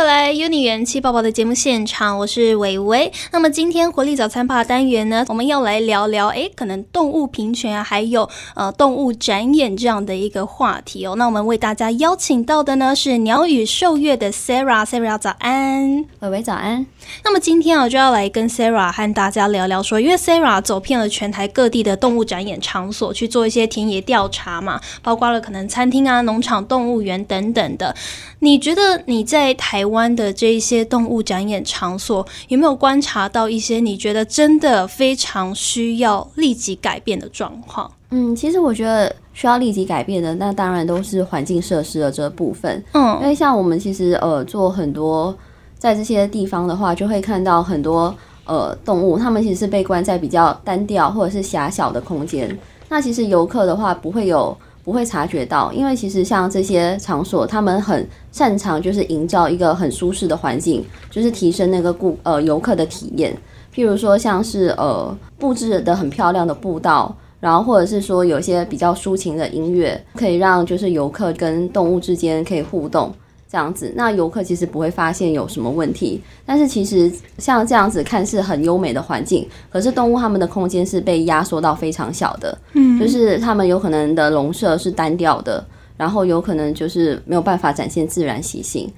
[0.00, 3.12] 回来，Uni 元气宝宝的节目现场，我是伟伟。
[3.32, 11.16] 那么今天活力早餐吧单元呢，我们要来聊聊，诶，可能动物平权啊，还有呃动物展演这样的一个话题哦。
[11.16, 16.86] 那我们为大家邀请到的呢是鸟语兽月的 Sarah，Sarah 早安，伟伟早安。
[17.22, 27.94] 那么今天啊，就要来跟 Sarah 和大家聊聊说，因为 Sarah 走遍了全台各地的动物展演场所，去做一些田野调查嘛，包括了可能餐厅啊、农场、动物园等等的。
[28.42, 37.90] 你觉得你在台湾的这一些动物展演场所，有没有观察到一些你觉得真的非常需要立即改变的状况？
[38.10, 42.82] 嗯，其实我觉得需要立即改变的，那当然都是环境设施的这部分。
[42.92, 45.36] 嗯，因为像我们其实呃做很多
[45.78, 48.14] 在这些地方的话，就会看到很多
[48.46, 52.58] 呃动物，它们其实是被关在比较单调或者是狭小的空间。
[52.88, 54.56] 那其实游客的话不会有。
[54.82, 63.36] 不会察觉到，因为其实像这些场所，他们很擅长就是营造一个很舒适的环境，就是提升那个顾呃游客的体验。
[63.74, 73.12] 譬如说像是呃布置的很漂亮的步道，然后或者是说有一些比较抒情的音乐，可以让就是游客跟动物之间可以互动。
[73.50, 76.22] 这样子，那游客其实不会发现有什么问题。
[76.46, 82.56] 但是其实像这样子看似很优美的环境，可是动物它们的空间是被压缩到非常小的。
[82.74, 88.88] 嗯，就是它们有可能的笼舍是单调的，然后有可能就是没有办法展现自然习性。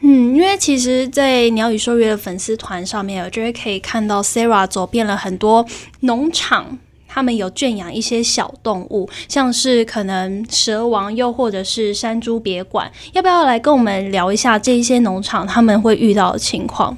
[0.00, 5.64] 嗯，因为其实，在鸟语兽月的粉丝团上面，我觉得可以看到 Sarah 走遍了很多
[6.00, 6.78] 农场。
[7.12, 16.96] 他们有圈养一些小动物，像是可能蛇王，又或者是山猪别馆，要不要来跟我们聊一下这一些农场他们会遇到的情况？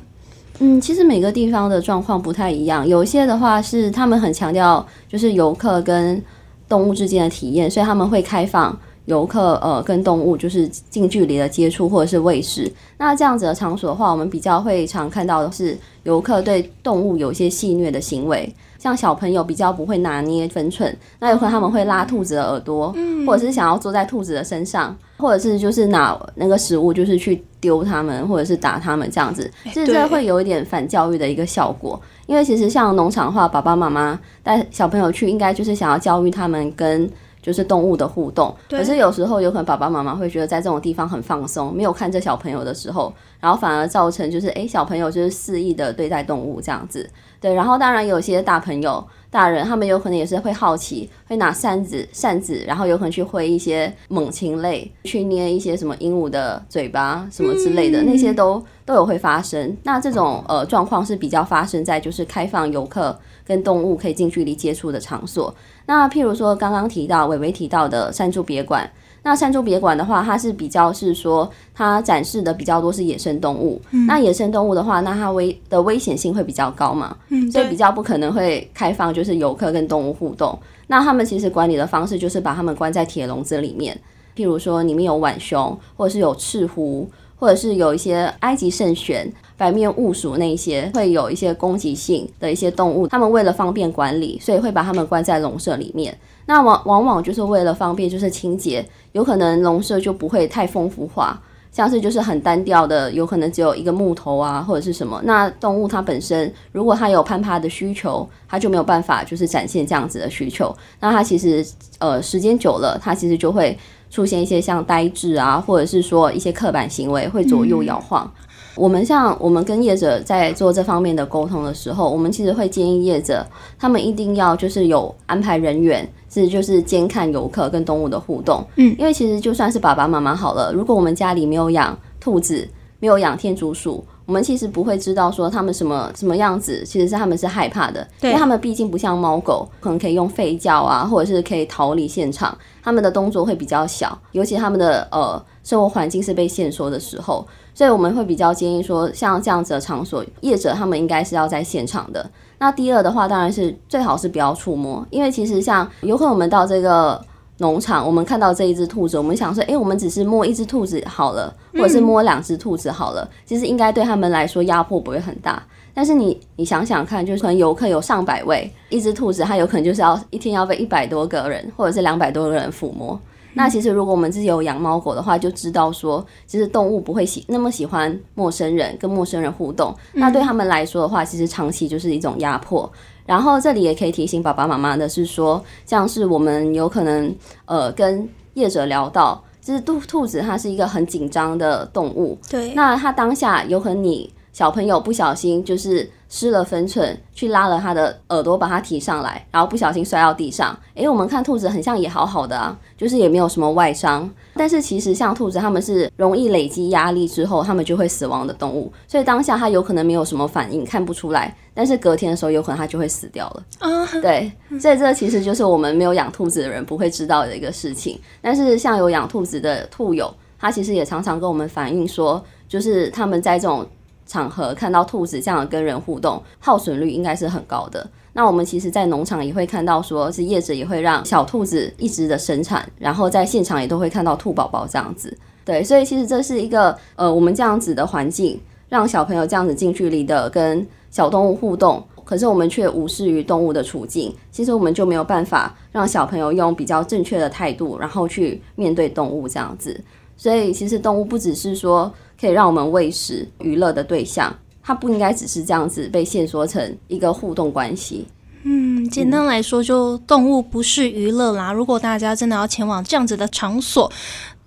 [0.58, 6.22] 嗯，其实每个地方的状况不太一样，有一些的话是他们很强调就是游客跟
[6.68, 12.72] 动物之间的体验，所以他们会开放游客呃跟动物就是近距离的接触或者是喂食。
[12.96, 18.52] 那这样子的场所的话，我们比较会常看到的是游客对动物有一些戏虐的行为。
[18.78, 22.92] 像小朋友比较不会拿捏分寸，那有可能他们会拉兔子的耳朵，
[23.24, 32.00] 或者是想要坐在兔子的身上，或者是就是拿那个食物就是去丢它们，或者是打它们这样子，其实这会有一点反教育的一个效果。
[32.26, 37.08] 因为其实像农场的话，爸爸妈妈带小朋友去，应该就是想要教育他们跟。
[37.42, 47.10] 就是动物的互动，可是有时候有可能爸爸妈妈会觉得在这种地方很放松，没有看着小朋友的时候，然后反而造成就是诶小朋友就是肆意的对待动物这样子，
[47.40, 59.76] 对，然后当然有些大朋友大人他们有可能也是会好奇，会拿扇子扇子，然后有可能去挥一些猛禽类，去捏一些什么鹦鹉的嘴巴什么之类的，那些都都有会发生。
[59.82, 65.52] 那这种呃状况是比较发生在就是开放游客跟动物可以近距离接触的场所。
[65.86, 68.88] 那譬如说，刚刚提到伟伟提到的山猪别馆，
[69.22, 73.80] 那山猪别馆的话，它是比较是说，它展示的比较多是野生动物。
[74.06, 77.16] 那野生动物的话，那它危的危险性会比较高嘛，
[77.52, 80.58] 所以比较不可能会开放，就是游客跟动物互动。
[80.86, 83.98] 那他们其实管理的方式就是把他们关在铁笼子里面，
[84.36, 87.08] 譬如说里面有浣熊，或者是有赤狐。
[87.42, 89.28] 或者是有一些埃及圣玄、
[89.62, 96.18] 白面雾鼠那些会有一些攻击性的一些动物，他们为了方便管理，所以会把它们关在笼舍里面。
[96.46, 101.40] 那往往往就是为了方便，就是清洁，有可能笼舍就不会太丰富化，
[101.70, 105.20] 像是就是很单调的，有可能只有一个木头啊或者是什么。
[105.22, 110.74] 那动物它本身如果它有攀爬的需求，它就没有办法就是展现这样子的需求。
[110.98, 111.64] 那它其实
[112.00, 113.78] 呃时间久了，它其实就会。
[114.12, 118.30] 出现一些像呆滞啊，或者是说一些刻板行为会左右摇晃。
[118.74, 123.46] 我们像我们跟业者在做这方面的沟通的时候，我们其实会建议业者
[123.78, 128.64] 他们一定要就是有安排人员，是就是监看游客跟动物的互动。
[128.76, 132.68] 嗯，因为其实就算是爸爸妈妈好了，如果我们家里没有养兔子，
[132.98, 134.04] 没有养天竺鼠。
[134.32, 152.26] 我们其实不会知道说他们什么什么样子，其实是他们是害怕的，因为他们毕竟不像猫狗，可能可以用吠叫啊，或者是可以逃离现场，他们的动作会比较小，尤其他们的呃生活环境是被限缩的时候，所以我们会比较建议说，像这样子的场所，业者他们应该是要在现场的。
[152.58, 157.22] 那第二的话，当然是最好是不要触摸，因为其实像有可能我们到这个。
[157.62, 165.62] 农场，我们看到这一只兔子，我们想说，哎，我们只是摸一只兔子好了，或者是摸两只兔子好了，其实应该对他们来说压迫不会很大。
[165.94, 173.18] 但是你你想想看，就是可能游客有上百位，一只兔子它有可能就是要一天要被一百多个人或者是两百多个人抚摸。
[173.54, 179.94] 那其实如果我们自己有养猫狗的话，就知道说，其实动物不会喜那么喜欢陌生人跟陌生人互动。
[180.14, 182.90] 那对他们来说的话，其实长期就是一种压迫。
[183.32, 187.34] 然后这里也可以提醒爸爸妈妈的是说，像是我们有可能
[187.64, 200.78] 呃跟业者聊到，就是兔兔子它是一个很紧张的动物，对，那它当下有可能你小朋友不小心就是失了分寸，去拉了他的耳朵把他提上来，然后不小心摔到地上。
[200.94, 204.30] 诶，我们看兔子很像也好好的啊，就是也没有什么外伤。
[204.54, 208.92] 但是其实像兔子，它们是容易累积压力之后，它们就会死亡的动物。
[209.08, 211.56] 所以当下它有可能没有什么反应，看不出来。
[211.72, 213.64] 但是隔天的时候，有可能它就会死掉了。
[213.78, 218.20] 啊， 对，所以这其实就是我们没有养兔子的人不会知道的一个事情。
[218.42, 223.86] 但是像有养兔子的兔友，他其实也常常跟我们反映说，就是他们在这种
[224.26, 228.08] 场合看到兔子这样跟人互动，耗损率应该是很高的。
[228.34, 235.36] 那我们其实，在农场也会看到，说是业者也会让小兔子一直的生产，然后在现场也都会看到兔宝宝这样子。
[235.64, 238.58] 对，所以其实这是一个呃，我们这样子的环境，
[238.88, 250.00] 让小朋友这样子近距离的跟小动物互动，可是我们却无视于动物的处境，其实我们就没有办法让小朋友用比较正确的态度，然后去面对动物这样子。
[250.38, 254.52] 所以其实动物不只是说可以让我们喂食、娱乐的对象。
[254.82, 258.26] 它不应该只是这样子被限缩成一个互动关系。
[258.64, 261.72] 嗯，简单来说，就动物不是娱乐啦。
[261.72, 264.10] 如果大家真的要前往这样子的场所，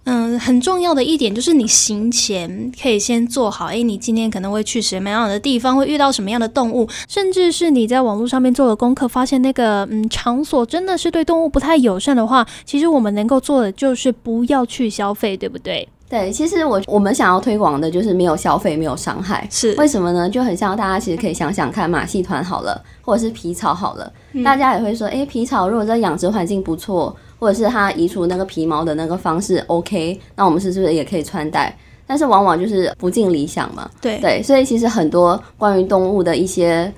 [0.05, 15.89] 嗯，很重要的一点就是你行前可以先做好，诶，你今天可能会去什么样的地方，会遇到什么样的动物，甚至是你在网络上面做了功课，发现那个嗯场所真的是对动物不太友善的话，其实我们能够做的就是不要去消费，对不对？
[16.15, 19.45] 对，其实我我们想要推广的就是没有消费，没有伤害。
[19.51, 20.29] 是为什么呢？
[20.29, 24.09] 就很像大家其实可以想想看，马戏团好了，或者是皮草好了，
[24.41, 31.77] 大家也会说，哎，皮草如果在养殖环境不错，或者是它移除那个皮毛的那个方式 OK，那我们是不是也可以穿戴？
[32.07, 33.91] 但是往往就是不尽理想嘛。
[33.99, 36.89] 对对，所以其实很多关于动物的一些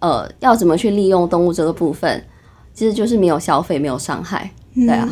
[0.00, 2.22] 呃，要怎么去利用动物这个部分，
[2.74, 4.50] 其实就是没有消费，没有伤害。
[4.74, 5.08] 对啊。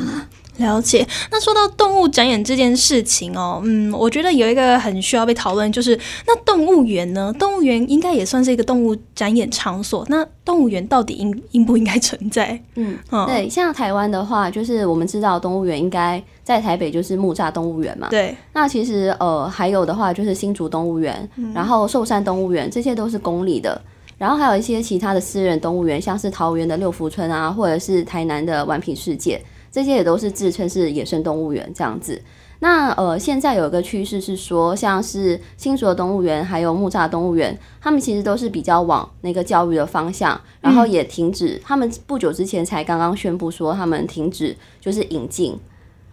[0.58, 1.06] 了解。
[1.30, 7.34] 那说到动物展演这件事情哦，嗯，我觉得有一个很需要被讨论，就是那动物园呢？
[7.38, 10.04] 动物园应该也算是一个动物展演场所。
[10.08, 12.60] 那动物园到底应应不应该存在？
[12.76, 12.96] 嗯，
[13.26, 18.08] 对，像台湾的话，就是我们知道动物园应该在台北就是木栅动物园嘛。
[18.10, 18.36] 对。
[18.52, 23.80] 那其实呃，还有的话就是新竹动物园，然后寿山动物园，这些都是公立的。
[24.16, 29.42] 然后还有一些其他的私人动物园，像是桃园的六福村啊，或者是台南的玩品世界。
[29.74, 32.22] 这些也都是自称是野生动物园这样子。
[32.60, 41.60] 那呃，现在有一个趋势是说，像是新竹的动物园，还有木栅动物园，他们其实都是比较往那个教育的方向，然后也停止。
[41.64, 45.58] 他们不久之前才刚刚宣布说，他们停止就是引进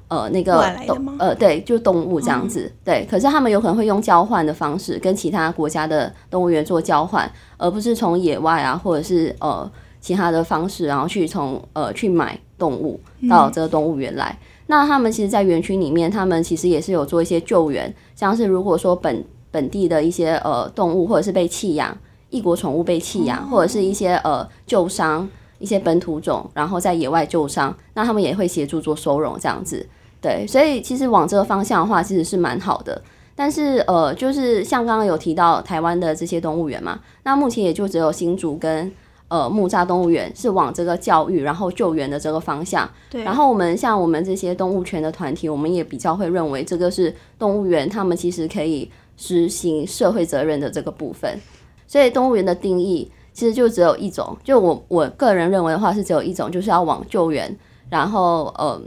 [0.08, 2.70] 呃那个动呃对，就动物这样子。
[2.84, 9.72] 对，可是他们有可能会用交换的方式跟其他国家的动物园做交换，而不是从野外啊，或者是呃
[10.02, 12.38] 其他的方式，然后去从呃去买。
[12.62, 14.38] 动物到这个动物园来，
[14.68, 21.98] 那他们其实，在园区里面，他们其实也是有做一些救援，像是如果说本本地的一些呃动物，或者是被弃养，
[22.30, 25.28] 异国宠物被弃养，或者是一些呃旧伤
[25.58, 29.84] 一些本土种，然后在野外旧伤，那他们也会协助做收容这样子。
[30.22, 33.02] 对，所以其实往这个方向的话，其实是蛮好的。
[33.36, 38.92] 但是呃，就是像刚刚有提到台湾的这些动物园嘛，那目前也就只有新竹跟。
[39.32, 42.90] 呃，木栅动物园是往这个教育然后救援的这个方向。
[43.10, 43.24] 对。
[43.24, 51.40] 然后我们像我们这些动物权的团体，我们也比较会认为这个是动物园他们其实可以实行社会责任的这个部分。
[51.88, 57.58] 所以动物园的定义其实就只有一种，就我我个人认为的话是只有一种，就是要往救援，
[57.90, 58.82] 然后呃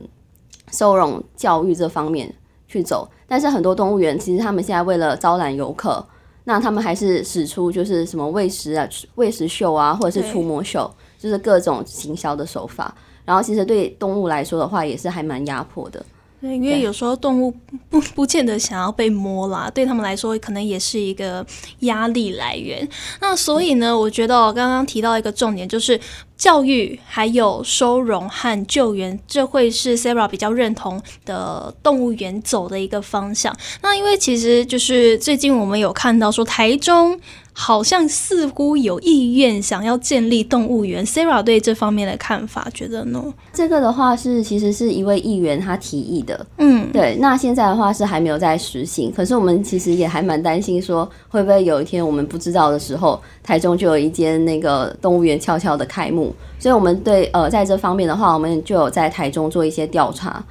[0.71, 2.31] 收容教育这方面
[2.69, 3.09] 去走。
[3.27, 6.05] 但是很多动物园其实他们现在为了招揽游客。
[6.45, 12.95] 那他们还是使出就是什么喂食啊、喂食秀啊，或者是触摸秀，就是各种行销的手法。
[13.25, 16.05] 然后其实对动物来说的话，也是还蛮压迫的。
[16.45, 17.51] 对，因为有时候动物
[17.89, 21.45] 不不见得想要被摸啦，对他们来说可能也是一个
[21.81, 22.87] 压力来源。
[23.19, 25.99] 那所以呢，我觉得我刚刚提到一个重点，就是
[26.37, 33.57] 教育还有收容和救援，这会是 Sarah 比较认同的动物园走的一个方向。
[33.81, 37.19] 那因为其实就是最近我们有看到说台中。
[37.57, 43.23] 好像似乎有意愿想要建立动物园，Sarah 对这方面的看法觉得呢？
[43.53, 47.17] 这个的话是其实是一位议员他提议的，嗯，对。
[47.21, 56.35] 那现在的话是还没有在实行，可是我们其实也还蛮担心说会不会有一天我们不知道的时候，台中就有一间那个动物园悄悄的开幕。
[56.59, 60.45] 所以我们对呃在这方面的话，我们就有在台中做一些调查。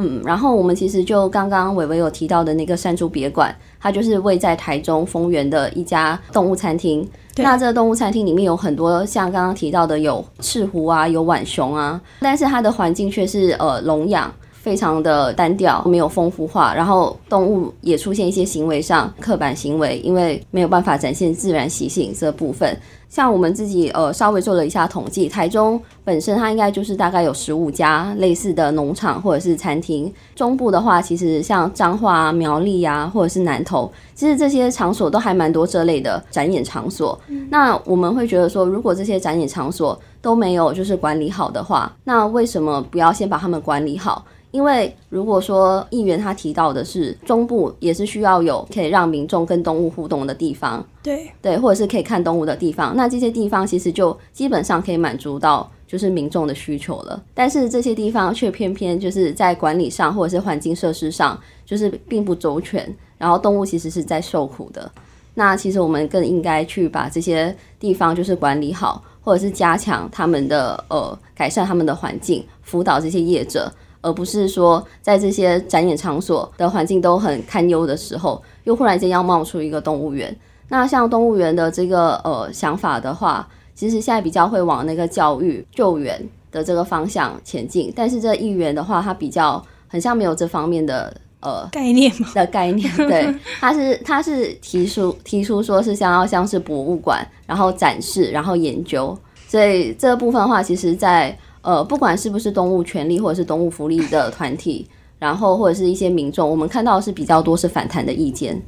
[0.00, 7.06] 嗯，然后我们其实就刚刚伟伟有提到的那个山猪别馆，它就是位在台中丰原的一家动物餐厅。
[7.36, 22.76] 那这个动物餐厅里面有很多像刚刚提到的有赤狐啊，有浣熊啊，但是它的环境却是呃笼养非常的单调，没有丰富化，然后动物也出现一些行为上刻板行为，因为没有办法展现自然习性这部分。
[23.10, 30.10] 像我们自己呃稍微做了一下统计，台中本身它应该就是大概有十五家类似的农场或者是餐厅。
[30.34, 37.18] 中部的话，其实像彰化、苗栗啊，或者是南投，其实这些场所都还蛮多这类的展演场所。
[37.50, 44.24] 那我们会觉得说，如果这些展演场所都没有就是管理好的话，那为什么不要先把他们管理好？
[44.52, 57.24] 因为如果说议员他提到的是中部也是需要有可以让民众跟动物互动的地方，对对，或者是可以看动物的地方，那那这些地方其实就基本上可以满足到就是民众的需求了。
[57.32, 64.92] 但是这些地方却偏偏就是在管理上或者是环境设施上就是并不周全，然后动物其实是在受苦的。
[65.32, 73.72] 那其实我们更应该去把这些地方就是管理好，或者是加强他们的呃改善他们的环境，辅导这些业者。
[74.02, 80.36] 而不是说在这些展演场所的环境都很堪忧的时候，又忽然间要冒出一个动物园。
[80.70, 86.18] 那像动物园的这个呃想法的话，其实现在比较会往那个教育救援
[86.50, 87.92] 的这个方向前进。
[87.94, 92.90] 但是这议员的话，他比较很像没有这方面的呃概念的概念。
[92.96, 99.14] 对，他是他是提出提出说是想要像是博物馆，然后展示，然后研究。
[99.46, 101.36] 所以这个部分的话，其实在。
[101.62, 108.58] 呃，不管是不是动物权利或者是动物福利的团体，然后或者是一些民众，我们看到是比较多是反弹的意见，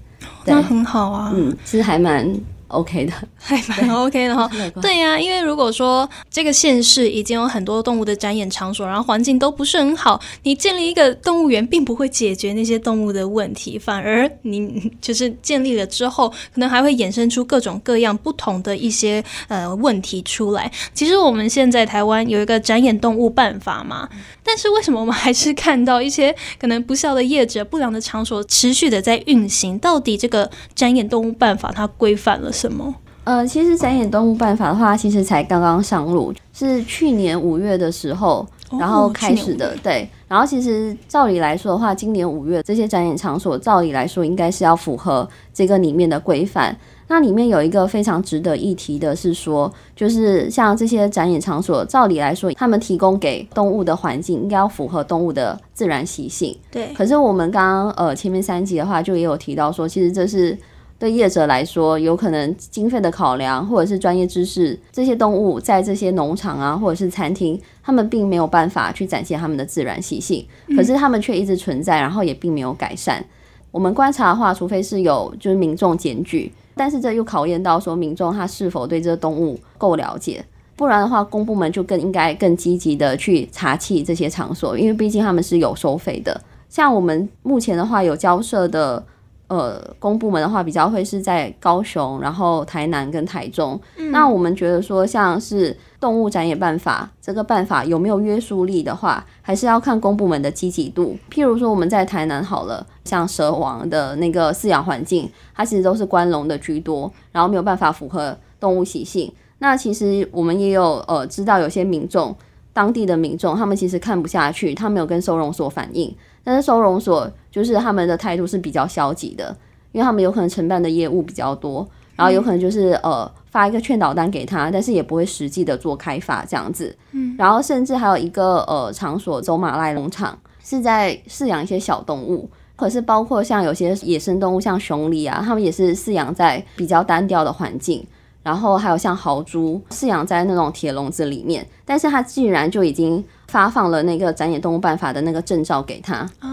[0.44, 2.28] 那很好啊，嗯，其实还蛮。
[2.72, 4.50] OK 的，还蛮 OK 的哈。
[4.80, 20.72] 对呀，因为如果说这个县市已经有很多动物的展演场所，然后环境都不是很好，你建立一个动物园，并不会解决那些动物的问题，反而你 就是建立了之后，可能还会衍生出各种各样不同的一些呃问题出来。
[20.94, 24.08] 其实我们现在台湾有一个展演动物办法嘛，
[24.42, 29.78] 但是为什么我们还是看到一些可能不孝的业者、不良的场所持续的在运行？
[29.78, 32.50] 到底这个展演动物办法它规范了？
[32.62, 32.94] 什么？
[33.24, 38.46] 呃，其实展演动物办法的话，其实才刚刚上路，是去年五月的时候，
[38.78, 39.76] 然后开始的。
[39.82, 46.76] 对，然后其实照理来说的话，今年五月这些展演场所，照理来说应该是要符合这个里面的规范。
[47.08, 56.56] 那里面有一个非常值得一提的是说，就是像这些展演场所，照理来说，他们提供给动物的环境应该要符合动物的自然习性。
[56.70, 56.92] 对。
[56.94, 60.56] 可是我们刚刚呃前面三集的话，就也有提到说，其实这是。
[61.02, 73.24] 对业者来说，有可能经费的考量，或者是专业知识，这些动物在这些农场啊，或者是餐厅，他们并没有办法去展现他们的自然习性，可是他们却一直存在，然后也并没有改善。
[73.72, 80.44] 我们观察的话，除非是有就是民众检举，但是这又考验到说民众他是否对这个动物够了解，
[80.76, 86.40] 不然的话，公部门就更应该更积极的去查缉这些场所，因为毕竟他们是有收费的。
[86.68, 89.04] 像我们目前的话，有交涉的。
[89.48, 93.78] 呃，公部门的话比较会是在高雄，然后台南跟台中。
[94.10, 101.14] 那我们觉得说，像是动物展演办法这个办法有没有约束力的话，还是要看公部门的积极度。
[101.30, 109.30] 譬如说我们在台南好了，像蛇王的那个饲养环境，它其实都是关笼的居多，然后没有办法符合动物习性。
[109.58, 112.34] 那其实我们也有呃知道有些民众，
[112.72, 116.16] 当地的民众，他们其实看不下去，他没有跟收容所反映。
[116.42, 119.56] 但是收容所就是他们的态度是比较消极的，
[119.92, 126.96] 因为他们有可能承办的业务比较多，然后有可能就是呃发一个劝导单给他，但是也不会实际的做开发这样子。
[127.12, 138.04] 嗯，然后甚至还有一个呃场所走马赖农场是在饲养一些小动物，可是包括像有些野生动物像熊狸啊，他们也是饲养在比较单调的环境。
[138.44, 146.28] 然后还有像豪猪饲养在那种铁笼子里面，但是他竟然就已经发放了那个展演动物办法的那个证照给他。
[146.40, 146.50] 啊，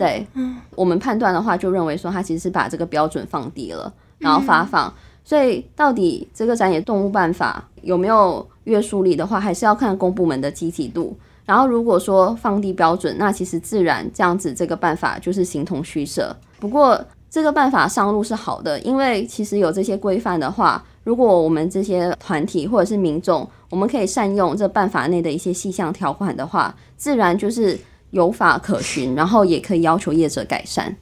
[0.00, 4.92] 对，嗯，我们判断的话就认为说他其实是把这个标准放低了，然后发放。
[5.24, 11.16] 所以到底这个展演动物办法有没有约束力的话，还是要看公部门的积极度。
[11.44, 16.34] 然后如果说放低标准，那其实自然这样子这个办法就是形同虚设。
[16.58, 20.84] 不过这个办法上路是好的，因为其实有这些规范的话。
[21.02, 27.76] 如果我们这些团体或者是民众，我们可以善用这办法内的一些细项条款的话，自然就是
[28.10, 30.96] 有法可循，然后也可以要求业者改善。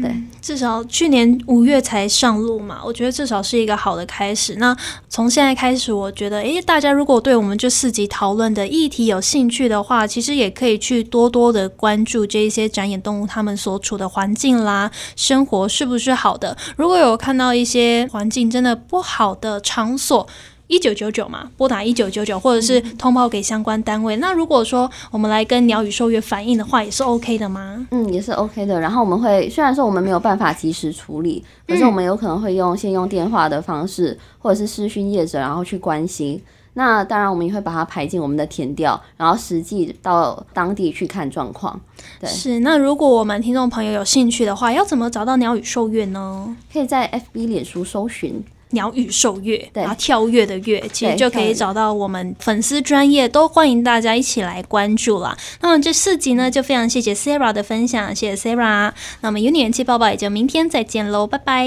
[0.00, 4.54] 对，至少去年五月才上路嘛，我觉得至少是一个好的开始。
[4.54, 4.76] 那
[5.08, 16.56] 从现在开始，我觉得，诶，大家如果对我们这四集讨论的议题有兴趣的话，其实也可以去多多的关注这一些展演动物他们所处的环境啦，生活是不是好的？
[16.76, 20.24] 如果有看到一些环境真的不好的场所。
[20.70, 24.16] 一九九九嘛，拨打一九九九，或者是通报给相关单位。
[24.16, 27.84] 那如果说我们来跟鸟语兽月反映的话，也是 OK 的吗？
[27.90, 28.78] 嗯，也是 OK 的。
[28.78, 36.40] 然后我们会虽然说我们没有办法及时处理，可是我们有可能会用先用电话的方式，或者是视讯业者，然后去关心。
[36.74, 41.78] 那当然，我们也会把它排进我们的填调，然后实际到当地去看状况。
[42.20, 42.60] 对，是。
[42.60, 46.56] 那如果我们听众朋友有兴趣的话，要怎么找到鸟语兽月呢？
[46.72, 48.40] 可以在 FB 脸书搜寻。
[48.70, 55.36] 鸟语兽乐，然后跳跃的跃，其实就可以找到我们粉丝专业，都欢迎大家一起来关注啦。
[55.60, 58.92] 那么这四集呢，就非常谢谢 Sarah 的分享，谢谢 Sarah。
[59.22, 61.66] 那么有你人气抱抱，也就明天再见喽，拜拜。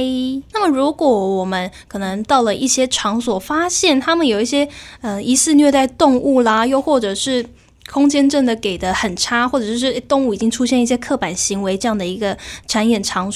[0.53, 4.67] 那么如果我们可能到了一些场所，发现他们有一些
[5.01, 7.45] 呃疑似虐待动物啦，又或者是
[7.91, 13.33] 空间真的给的很差，或者就是动物已经出现一些刻板行为这样的一个展演场所。